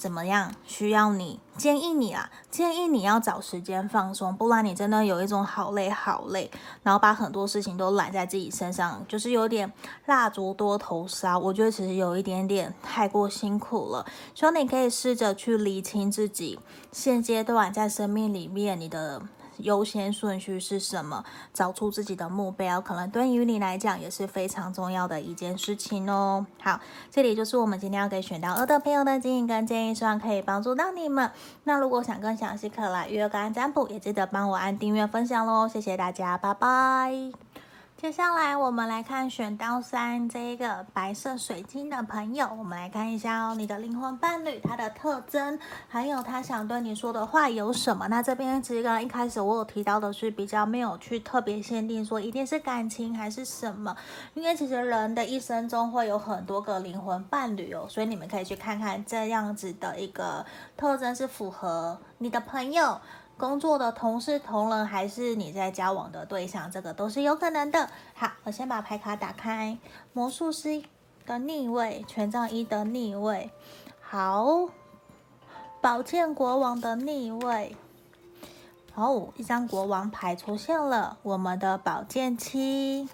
[0.00, 0.54] 怎么样？
[0.64, 6.50] 需要你建议你啊，建议你要找时间放松，不然你真的有一种好累好累，
[6.82, 9.70] 然后把很多事情都揽在自己身上，就是有点
[10.06, 11.38] 蜡烛多头烧。
[11.38, 16.58] 我觉得其实有一点点太过辛苦了，所以你可以试着去理清自己
[16.90, 19.20] 现阶段在生命里面你的。
[19.62, 21.24] 优先顺序是什么？
[21.52, 26.46] 找出自己的目标，可能对于你来讲也是非常重要的一件事情哦。
[26.62, 31.30] 好，这里就是我们今天要给选到二的朋友的建议跟建议，希望可以帮助到你们。
[31.64, 35.68] 那如果想更详细可来预约个案占卜，也记得帮我按订阅分享喽。
[35.68, 37.49] 谢谢大家，拜拜。
[38.00, 48.08] 接下来我们来看选到三这一个白色水晶的朋友，我们来看一下哦，你的灵魂伴侣他的特征，还有他想对你说的话有什么？
[48.08, 53.94] 那这边其实刚刚一开始我有提到的是比较没有去特别限定说一定是感情还是什么，
[54.32, 62.98] 因为其实人的一生中会有很多个灵魂伴侣哦，所以你们可以去看看这样子的一个特征是符合你的朋友。
[63.40, 67.88] 工作的同事、同仁，还是你在交往的对象，这个都是有可能的。
[68.14, 69.78] 好，我先把牌卡打开，
[70.12, 70.82] 魔术师
[71.24, 73.50] 的逆位，权杖一的逆位，
[74.02, 74.68] 好，
[75.80, 77.74] 宝剑国王的逆位，
[78.92, 83.08] 好，一张国王牌出现了，我们的宝剑七，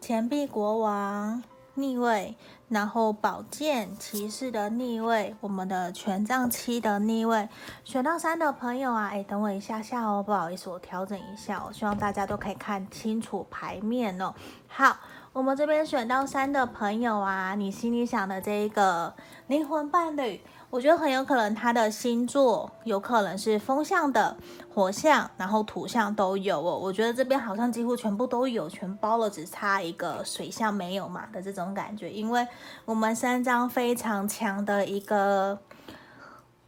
[0.00, 1.42] 钱币国王。
[1.74, 2.36] 逆位，
[2.68, 7.48] 然后宝剑骑士的逆位，我们的权杖七的逆位，
[7.84, 14.34] 选到三的朋友啊，哎，等我一下下哦，不好意思，我调整一下哦，希望大家都可以看清楚牌面哦。
[14.66, 14.98] 好，
[15.32, 19.14] 我们这边选到三的朋友啊，你心里想的这一个
[19.46, 20.40] 灵魂伴侣。
[20.70, 24.36] 我觉得很有可能他的星座有可能是风象的、
[24.74, 26.78] 火象，然后土象都有哦。
[26.78, 32.10] 我觉得这边好像几乎全部都有，全包了，只差一个水象没有嘛的这种感觉。
[32.10, 32.46] 因为
[32.84, 35.58] 我们三张非常强的一个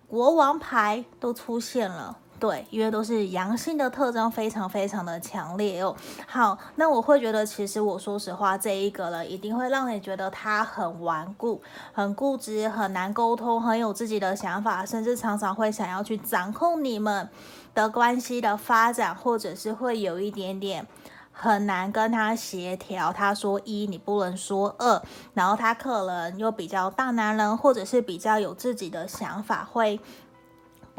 [0.09, 2.17] 国王牌都出现了。
[2.41, 5.95] 对，因为都是阳性的特征，非常非常的强烈哦。
[6.27, 11.61] 好，那我会觉得，其实我说实话，这一个人一定会让你觉得他很顽固、
[11.93, 17.29] 很固执、很难沟通、很有自己的想法，甚至常常会想要去掌控你们
[17.75, 20.87] 的关系的发展，或者是会有一点点。
[21.33, 25.01] 很难跟他协调，他说一你不能说二，
[25.33, 29.99] 然后他可能又比较大男人，或者是比较有自己的想法，会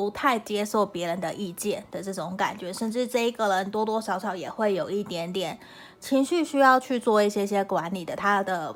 [0.01, 5.59] 不太接受别人的意见的这种感觉，甚至这一个人多多少少也会有一点点
[5.99, 8.73] 情绪需要去做一些些管理的，他的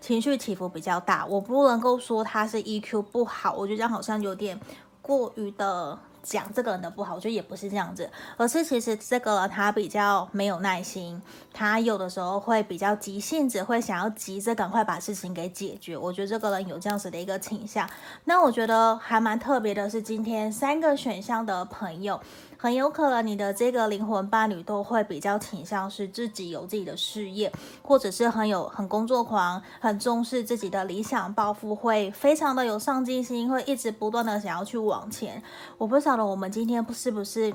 [0.00, 4.60] 情绪起伏比较大，我不能够说他是 EQ 不好，我觉得这样好像有点
[5.00, 5.96] 过于的。
[6.24, 11.20] 讲这个人的不好，我觉得也不是这样子，而是其实这个人他比较没有耐心，
[11.52, 15.96] 他有的时候会比较急性子，会想要急着赶快把事情给解决。
[15.96, 17.88] 我觉得这个人有这样子的一个倾向。
[18.24, 22.18] 那我觉得还蛮特别的是，今天三个选项的朋友。
[22.64, 35.42] 很有可能你的这个灵魂伴侣都会比较倾向是自己有自己的事业，或者是很有很工作狂，很重视自己的理想抱负，会非常的有上进心，会一直不断的想要去往前。
[35.76, 37.52] 我不晓得我们今天是不是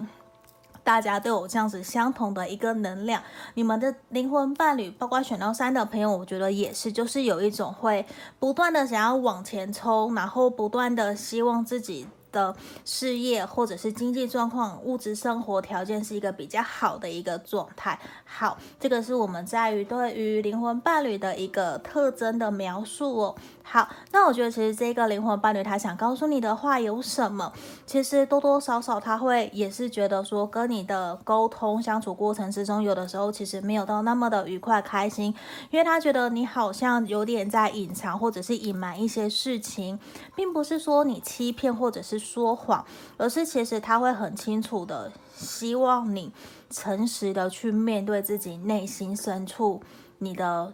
[0.84, 3.24] 大家都有这样子相同的一个能量？
[3.56, 8.06] 你们的灵魂伴侣，包括选到三的朋友，我觉得也是，就是有一种会
[8.38, 12.06] 不断的想要往前冲，然后不断的希望自己。
[12.32, 18.00] 的事业或者是经济状况、物质生活条件是一个比较好的一个状态。
[18.26, 23.36] 好，这个是我们在于对于灵魂伴侣的一个特征的描述哦。
[23.72, 27.54] 好，那我觉得其实这个灵魂伴侣他想告诉你的话有什么？
[27.86, 35.36] 其实多多少少他会也是觉得说，跟你的沟通相处过程之中，有的时候其实没有到那么的愉快开心，
[35.70, 40.00] 因为他觉得你好像有点在隐藏或者是隐瞒一些事情，
[40.36, 42.84] 并不是说你欺骗或者是说谎，
[43.18, 46.34] 而是其实他会很清楚的希望你
[46.72, 49.84] 诚实的去面对自己内心深处
[50.18, 50.74] 你的。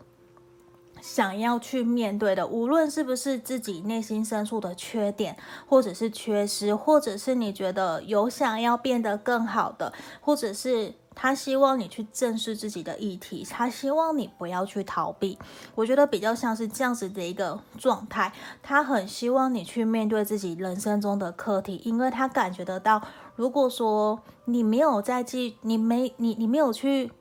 [1.05, 5.37] 想要去面对的，无论是不是自己内心深处的缺点，
[5.67, 15.37] 或者是缺失，或者是你觉得有想要变得更好的，或者是他希望你去正视自己的议题，他希望你不要去逃避。
[15.75, 22.99] 我觉得比较像是这样子的一个状态，他很希望你去面对自己人生中的课题，因为他感觉得到，
[23.35, 27.11] 如果说你没有在记，你没你你没有去。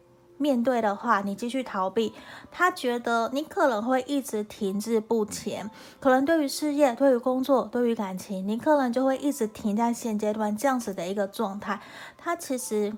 [0.45, 2.13] 面对的话，你继续逃避，
[2.53, 11.81] 他觉得你可能会一直停滞不前，可能对于事业、对于工作、对于感情，你可能就会一直停在现阶段这样子的一个状态。
[12.19, 12.93] 他其实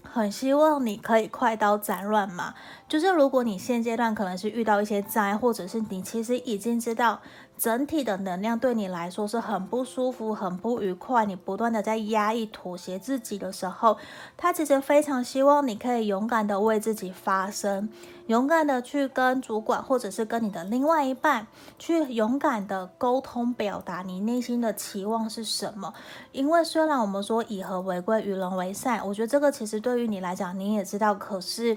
[0.00, 2.54] 很希望你可以快刀斩乱麻，
[2.88, 7.20] 就是如果你现阶段可能是遇到一些灾，或者是你其实已经知道。
[7.60, 11.26] 整体的能量对你来说是很不舒服、很不愉快。
[11.26, 13.98] 你不断的在压抑、妥协自己的时候，
[14.34, 17.90] 他其实非常希望你可以勇敢的为自己发声，
[18.28, 21.46] 勇敢的去跟主管或者是跟你的另外一半
[21.78, 25.92] 去勇敢的沟通，表达你内心的期望是什么。
[26.32, 31.76] 因为虽然我们说以和为贵、与人为善，我觉得这个其实对于你来讲，你也知道，可是。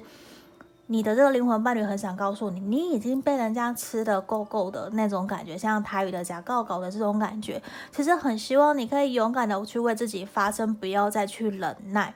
[0.88, 12.14] 你的这个灵魂伴侣很想告诉你，你已经被人家吃得够够的那种感觉，像台语的假告告的这种感觉，其实很希望你可以勇敢的去为自己发声，不要再去忍耐，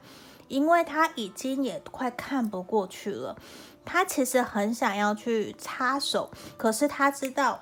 [0.50, 3.38] 因为他已经也快看不过去了，
[3.86, 7.62] 他其实很想要去插手，可是他知道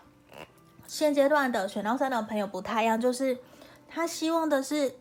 [0.88, 3.38] 现阶段的选到三的朋友不太一样，就是
[3.88, 4.96] 他希望的是。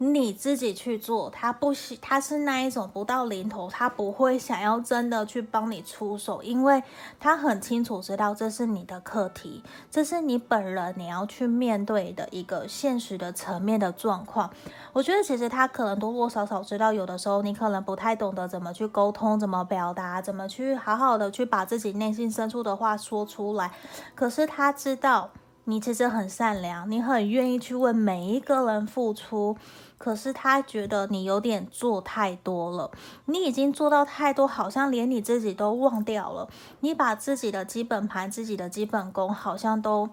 [0.00, 6.80] 你自己去做，他不喜，他是那一种不到临头，他不会想要真的去帮你出手，因为
[7.18, 14.48] 他很清楚知道这是你的课题，这是你本人你要去面对的一个现实的层面的状况。
[14.92, 23.72] 我觉得其实他可能多多少少知道，有的时候你可能不太懂得怎么去沟通，怎么表达，怎么去好好的去把自己内心深处的话说出来，
[24.14, 25.30] 可是他知道。
[25.64, 29.54] 你其实很善良，你很愿意去为每一个人付出，
[29.98, 32.90] 可是他觉得你有点做太多了，
[33.26, 36.48] 你已经做到太多，好像连你自己都忘掉了，
[36.80, 40.08] 你把自己的基本盘、自己的基本功好像都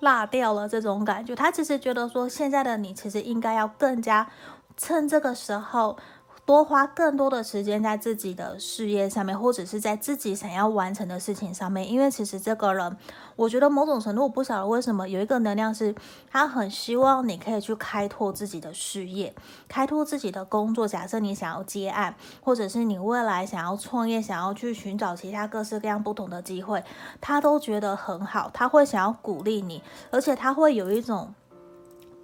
[0.00, 1.36] 落掉了，这种感觉。
[1.36, 4.28] 他其实觉得说，现在的你其实应该要更加
[4.76, 5.98] 趁这个时候。
[6.46, 11.90] 多花更多的时间在自己的事业上面，或者是在自己想要完成的事情上面。
[11.90, 12.96] 因为其实这个人，
[13.34, 15.94] 我觉得某种程度，我不晓得为什么有一个能量是，
[16.30, 19.34] 他很希望你可以去开拓自己的事业，
[19.68, 20.86] 开拓自己的工作。
[20.86, 26.84] 假设你想要接案，或者是你未来想要创业，想要去寻找其他各式各样不同的机会，
[27.22, 28.50] 他都觉得很好。
[28.52, 31.34] 他会想要鼓励你，而且他会有一种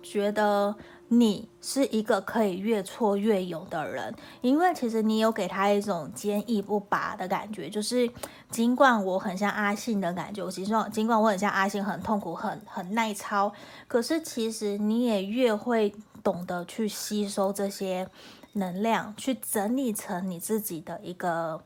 [0.02, 0.76] 觉得。
[1.12, 8.08] 你是一个可以越挫越勇的人，因为其实你有给他一种坚毅不拔的感觉，就是
[8.48, 13.52] 尽管我很像阿信的感觉，我其实尽管我很像阿信，很痛苦，很很耐操，
[13.88, 15.92] 可是其实你也越会
[16.22, 18.08] 懂得去吸收这些
[18.52, 21.60] 能量，去整理成你自己的一个。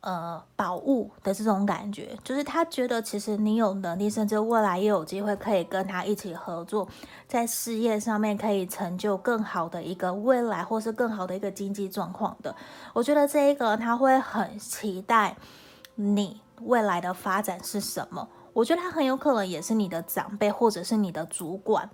[0.00, 6.88] 呃，宝物的这种感觉，就是他觉得其实你有能力，甚至未来也有机会可以跟他一起合作，
[7.26, 12.54] 在事业上面可以成就更好的一个未来，或是更好的一个经济状况的。
[12.92, 15.36] 我觉得这一个他会很期待
[15.96, 18.28] 你未来的发展是什么。
[18.52, 21.90] 我觉得他很有可能也是你的长辈，或者是你的主管。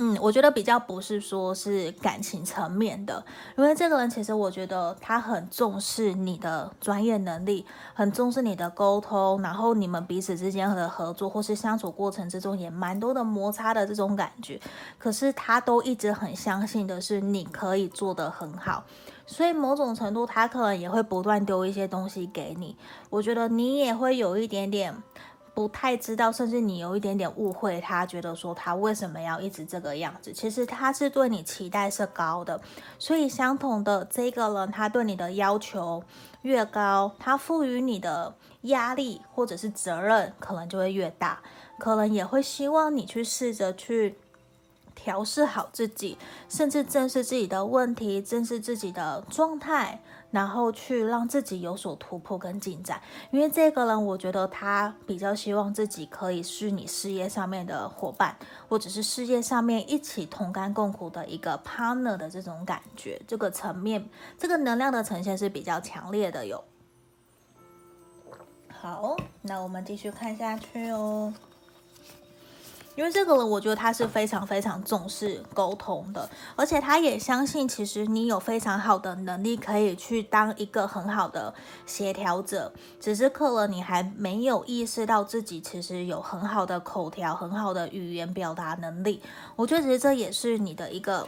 [0.00, 3.24] 嗯，我觉得比较不是说是感情层面的，
[3.56, 14.60] 因为这个人其实我觉得他很重视你的专业能力，很重视你的沟通，然后你们彼此之间的合作或是相处过程之中也蛮多的摩擦的这种感觉。
[14.98, 18.84] 可是他都一直很相信的是你可以做得很好，
[19.26, 22.76] 所以某种程度他可能也会不断丢一些东西给你。
[23.10, 25.02] 我觉得你也会有一点点。
[25.58, 30.32] 不太知道，甚至你有一点点误会，他觉得说他为什么要一直这个样子？
[30.32, 32.60] 其实他是对你期待是高的，
[32.96, 36.00] 所以相同的这个人，他对你的要求
[36.42, 38.32] 越高，他赋予你的
[38.62, 41.40] 压力或者是责任可能就会越大，
[41.80, 44.16] 可能也会希望你去试着去。
[44.98, 46.18] 调试好自己，
[46.48, 50.00] 甚至正视自己的问题，正视自己的状态，
[50.32, 53.00] 然后去让自己有所突破跟进展。
[53.30, 58.36] 因为这个人，我觉得他比较希望自己可以是你事业上面的伙伴，
[58.68, 63.22] 或者是事业上面一起同甘共苦的一个 partner 的这种感觉。
[63.28, 66.64] 这个层面，这个能量的呈现是比较强烈的哟。
[68.68, 71.32] 好，那我们继续看下去哦。
[72.98, 81.54] 因为这个人，我觉得他是非常非常重视沟通的，而且他也相信，其实你有非常好的能力，可以去当一个很好的
[81.86, 82.72] 协调者。
[83.00, 89.22] 只是可能你还没有意识到自己其实有很好的口条、很好的语言表达能力。
[89.54, 91.24] 我觉得其实这也是你的一个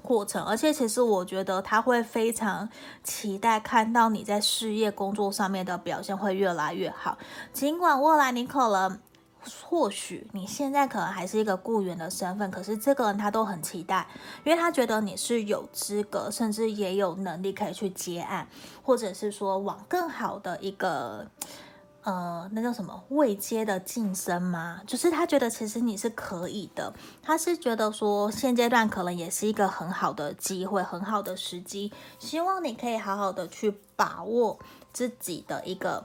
[0.00, 2.66] 过程，而且其实我觉得他会非常
[3.04, 7.18] 期待看到你在事业工作上面的表现会越来越好。
[7.52, 8.98] 尽管未来你可能。
[9.68, 14.06] 或许你现在可能还是一个雇员的身份，可是这个人他都很期待，
[14.44, 18.48] 因为他觉得你是有资格，甚至也有能力可以去接案，
[18.82, 21.26] 或者是说往更好的一个
[22.02, 24.80] 呃，那叫什么未接的晋升吗？
[24.86, 26.92] 就是他觉得其实你是可以的，
[27.22, 34.58] 他是觉得说现阶段可能也是一个很好的机会，很好的时机，希望你可以好好的去把握
[34.92, 36.04] 自己的一个。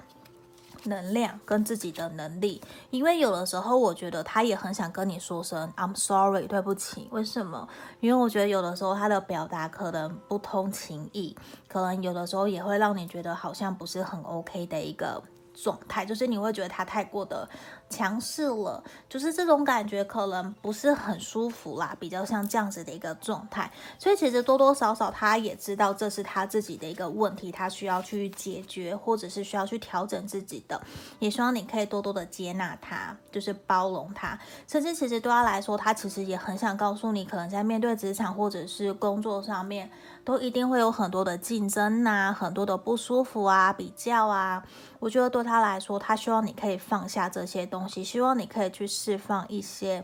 [0.84, 7.07] 能量跟自己的能力，因为有的时候我觉得他也很想跟你说声 I'm sorry，对不起。
[7.11, 7.67] 为什么？
[7.99, 11.36] 因为我觉得有的时候他的表达可能不通情意，
[11.67, 15.21] 可能有的时候也会让你觉得好像不是很 OK 的一个
[15.62, 17.47] 状态，就是你会觉得他太过的。
[17.91, 23.70] 强势了，就是这种感觉可能不是很舒服啦，比较像这样子的一个状态。
[23.99, 30.82] 所以其实多多少少他也知道这是他自己的一个问题，他需要去解决，或者是需要去调整自己的。
[31.20, 34.39] 也希望你可以多多的接纳他，就是包容他。
[34.66, 39.91] 甚至其实对他来说，他其实也很想告诉你，可能在面对职场或者是工作上面，
[40.24, 44.63] 都一定会有很多的竞争啊，很多的不舒服啊，比较啊。
[44.99, 50.03] 我觉得对他来说，他希望你可以放下这些东西，希望你可以去释放一些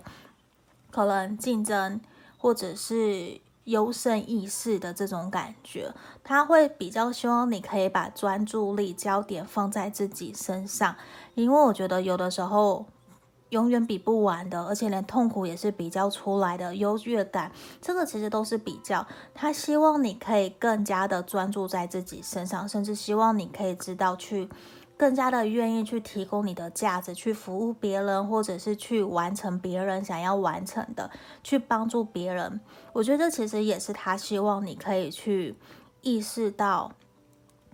[0.89, 2.01] 可能竞争
[2.37, 5.93] 或者是优胜意识的这种感觉。
[6.23, 10.95] 他会比较希望你可以把专注力焦点放在自己身上，
[11.35, 12.85] 因为我觉得有的时候
[13.49, 19.05] 永远比不完的，而且连痛苦也是比较出来的优越感，这个其实都是比较。
[19.33, 24.49] 他希望你可以更加的专注在自己身上，甚至希望你可以知道去。
[24.99, 31.11] 更加的愿意去提供你的价值，去服务别人，或者是去完成别人想要完成的，
[31.43, 32.59] 去帮助别人。
[32.93, 35.55] 我觉得这其实也是他希望你可以去
[36.01, 36.93] 意识到，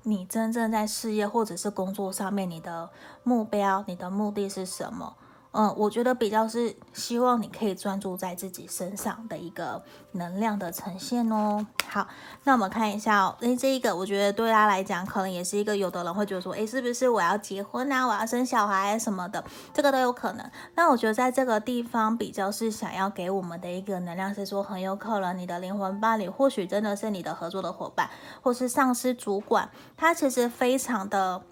[0.02, 2.90] 你真正在事业或者是工作上面，你的
[3.24, 5.16] 目标、你的目的是什么。
[5.54, 9.82] 嗯，我觉得比较是希望你可以专注在自己身上的一个
[10.14, 11.64] 能量的呈现哦。
[11.88, 12.08] 好，
[12.44, 20.52] 那我们看一下哦，诶，这一个我觉得对他来讲，可能也是一个有的人会觉得说，诶，是不是我要结婚啊，我要生小孩什么的，这个都有可能。
[20.74, 28.10] 那我觉得在这个地方比较是想要给我们的一个能量是说，很有可能你的灵魂伴侣或许真的是你的合作的伙伴，
[28.42, 31.44] 或是上司主管，他其实非常的。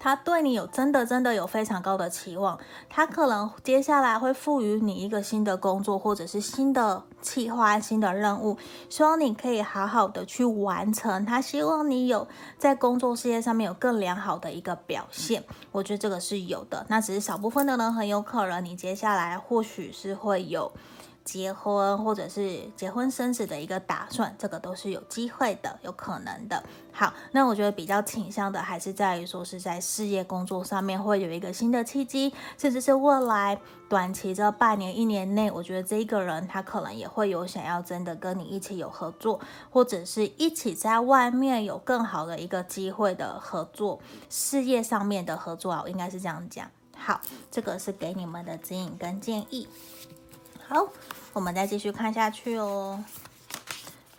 [0.00, 8.56] 他对你有真的真的有非常高的期望，他可能接下来会赋予你一个新的工作或者是新的企划、新的任务，
[8.88, 11.24] 希望你可以好好的去完成。
[11.26, 12.26] 他希望你有
[12.56, 16.86] 在工作事业上面有更良好的一个表现，我觉得这个是有的。
[16.88, 20.72] 那只是少部分的人很有可能，你接下来或许是会有。
[21.24, 26.62] 结婚或者是结婚生子的一个打算，这个都是有机会的，有可能的。
[26.92, 33.58] 好，那我觉得比较倾向的还是在于说是在事业工作上面会有一个新的契机，甚至是未来
[33.88, 39.38] 短期这半年一年内，我觉得这一个人他可能也会有想要真的跟你一起有合作，
[39.70, 46.68] 或者是一起在外面有更好的一个机会的合作，事业上面的合作啊，我应该是这样讲。
[46.96, 49.66] 好，这个是给你们的指引跟建议。
[50.72, 50.86] 好，
[51.32, 53.02] 我们再继续看下去哦。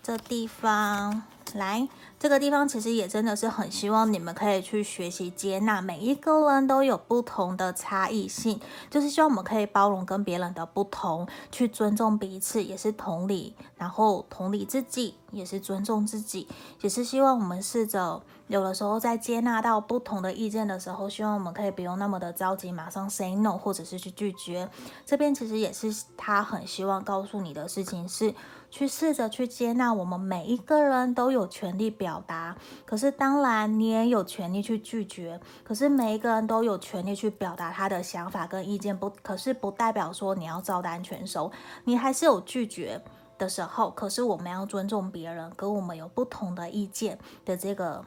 [0.04, 1.24] 这地方
[1.54, 1.88] 来，
[2.20, 16.50] 这个地方其实也真的是很希望你们可以去学习接纳，每一个人都有不同的差异性，就是希望我们可以包容跟别人的不同，去尊重彼此，也是同理，然后同理自己，也是尊重自己，
[16.82, 18.22] 也是希望我们试着。
[18.52, 24.70] 有的时候在接纳到不同的意见的时候，希望我们可以不用那么的着急，马上 say no，或者是去拒绝。
[25.06, 28.36] 这边其实也是他很希望告诉你的事情是，
[28.70, 35.40] 去试着去接纳我们每一个人都有权利表达，可是当然你也有权利去拒绝。
[35.64, 41.50] 可是每一个人都有权利去表达他的想法跟意见，不，可是不代表说你要照单全收，
[41.86, 43.02] 你还是有拒绝
[43.38, 43.90] 的时候。
[43.92, 48.04] 可是我们要尊重别人，跟我们有不同的意见的这个。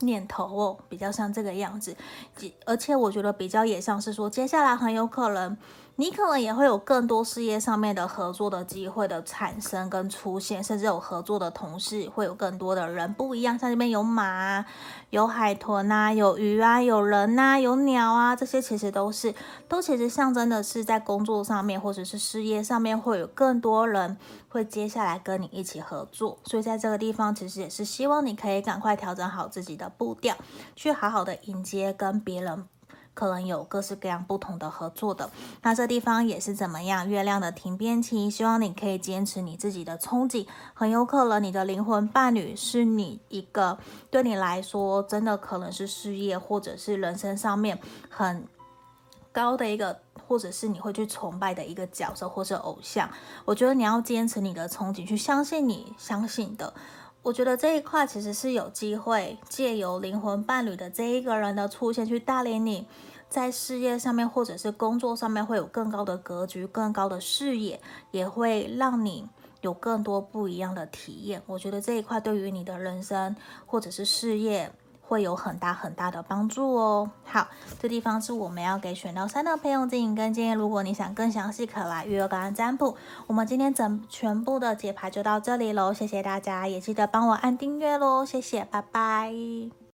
[0.00, 1.96] 念头哦，比较像这个样子，
[2.64, 5.56] 而且我觉得比较也像是说，接下来很有可能。
[5.98, 13.58] 你可能也会有更多事业上面的合作的机会的产生跟出现，甚至有合作的同事，会有更多的人不一样。
[13.58, 14.62] 像这边有马、
[15.08, 19.34] 有海豚啊，有鱼啊，有人呐、有鸟啊，这些其实都是，
[19.68, 24.18] 都其实象征的是在工作上面或者是事业上面会有更多人
[24.50, 26.38] 会接下来跟你一起合作。
[26.44, 30.36] 所以在这个地方，其实也是希望你可以赶快调整好自己的步调，
[30.74, 32.66] 去好好的迎接跟别人。
[33.16, 35.30] 可能有各式各样不同的合作的，
[35.62, 37.08] 那这地方也是怎么样？
[37.08, 40.46] 月亮的停边期，希望你可以坚持你自己的憧憬。
[40.74, 43.78] 很有可能你的灵魂伴侣是你一个
[44.10, 48.46] 对你来说真的可能是事业或者是人生上面很
[49.32, 49.98] 高的一个，
[50.28, 53.08] 或者是你会去崇拜的一个角色或者偶像。
[53.46, 56.74] 我觉得你要坚持你的憧憬，去相信你相信的。
[57.26, 62.86] 我觉得这一块其实是有机会借由灵魂伴侣的这一个人的出现，去带领你
[63.28, 67.80] 在事业上面或者是工作上面会有更高的格局、更高的视野，
[68.12, 69.28] 也会让你
[69.60, 71.42] 有更多不一样的体验。
[71.46, 73.34] 我觉得这一块对于你的人生
[73.66, 74.70] 或者是事业。
[75.06, 77.10] 会有很大很大的帮助哦。
[77.24, 77.48] 好，
[77.78, 80.52] 这地方是我们要给选到三的朋友指引跟建议。
[80.52, 82.96] 如果你想更详细，可来预约个案占卜。
[83.26, 89.85] 我们今天整全部的解牌就到这里喽，谢谢大家，也记得帮我按订阅喽，谢谢，拜拜。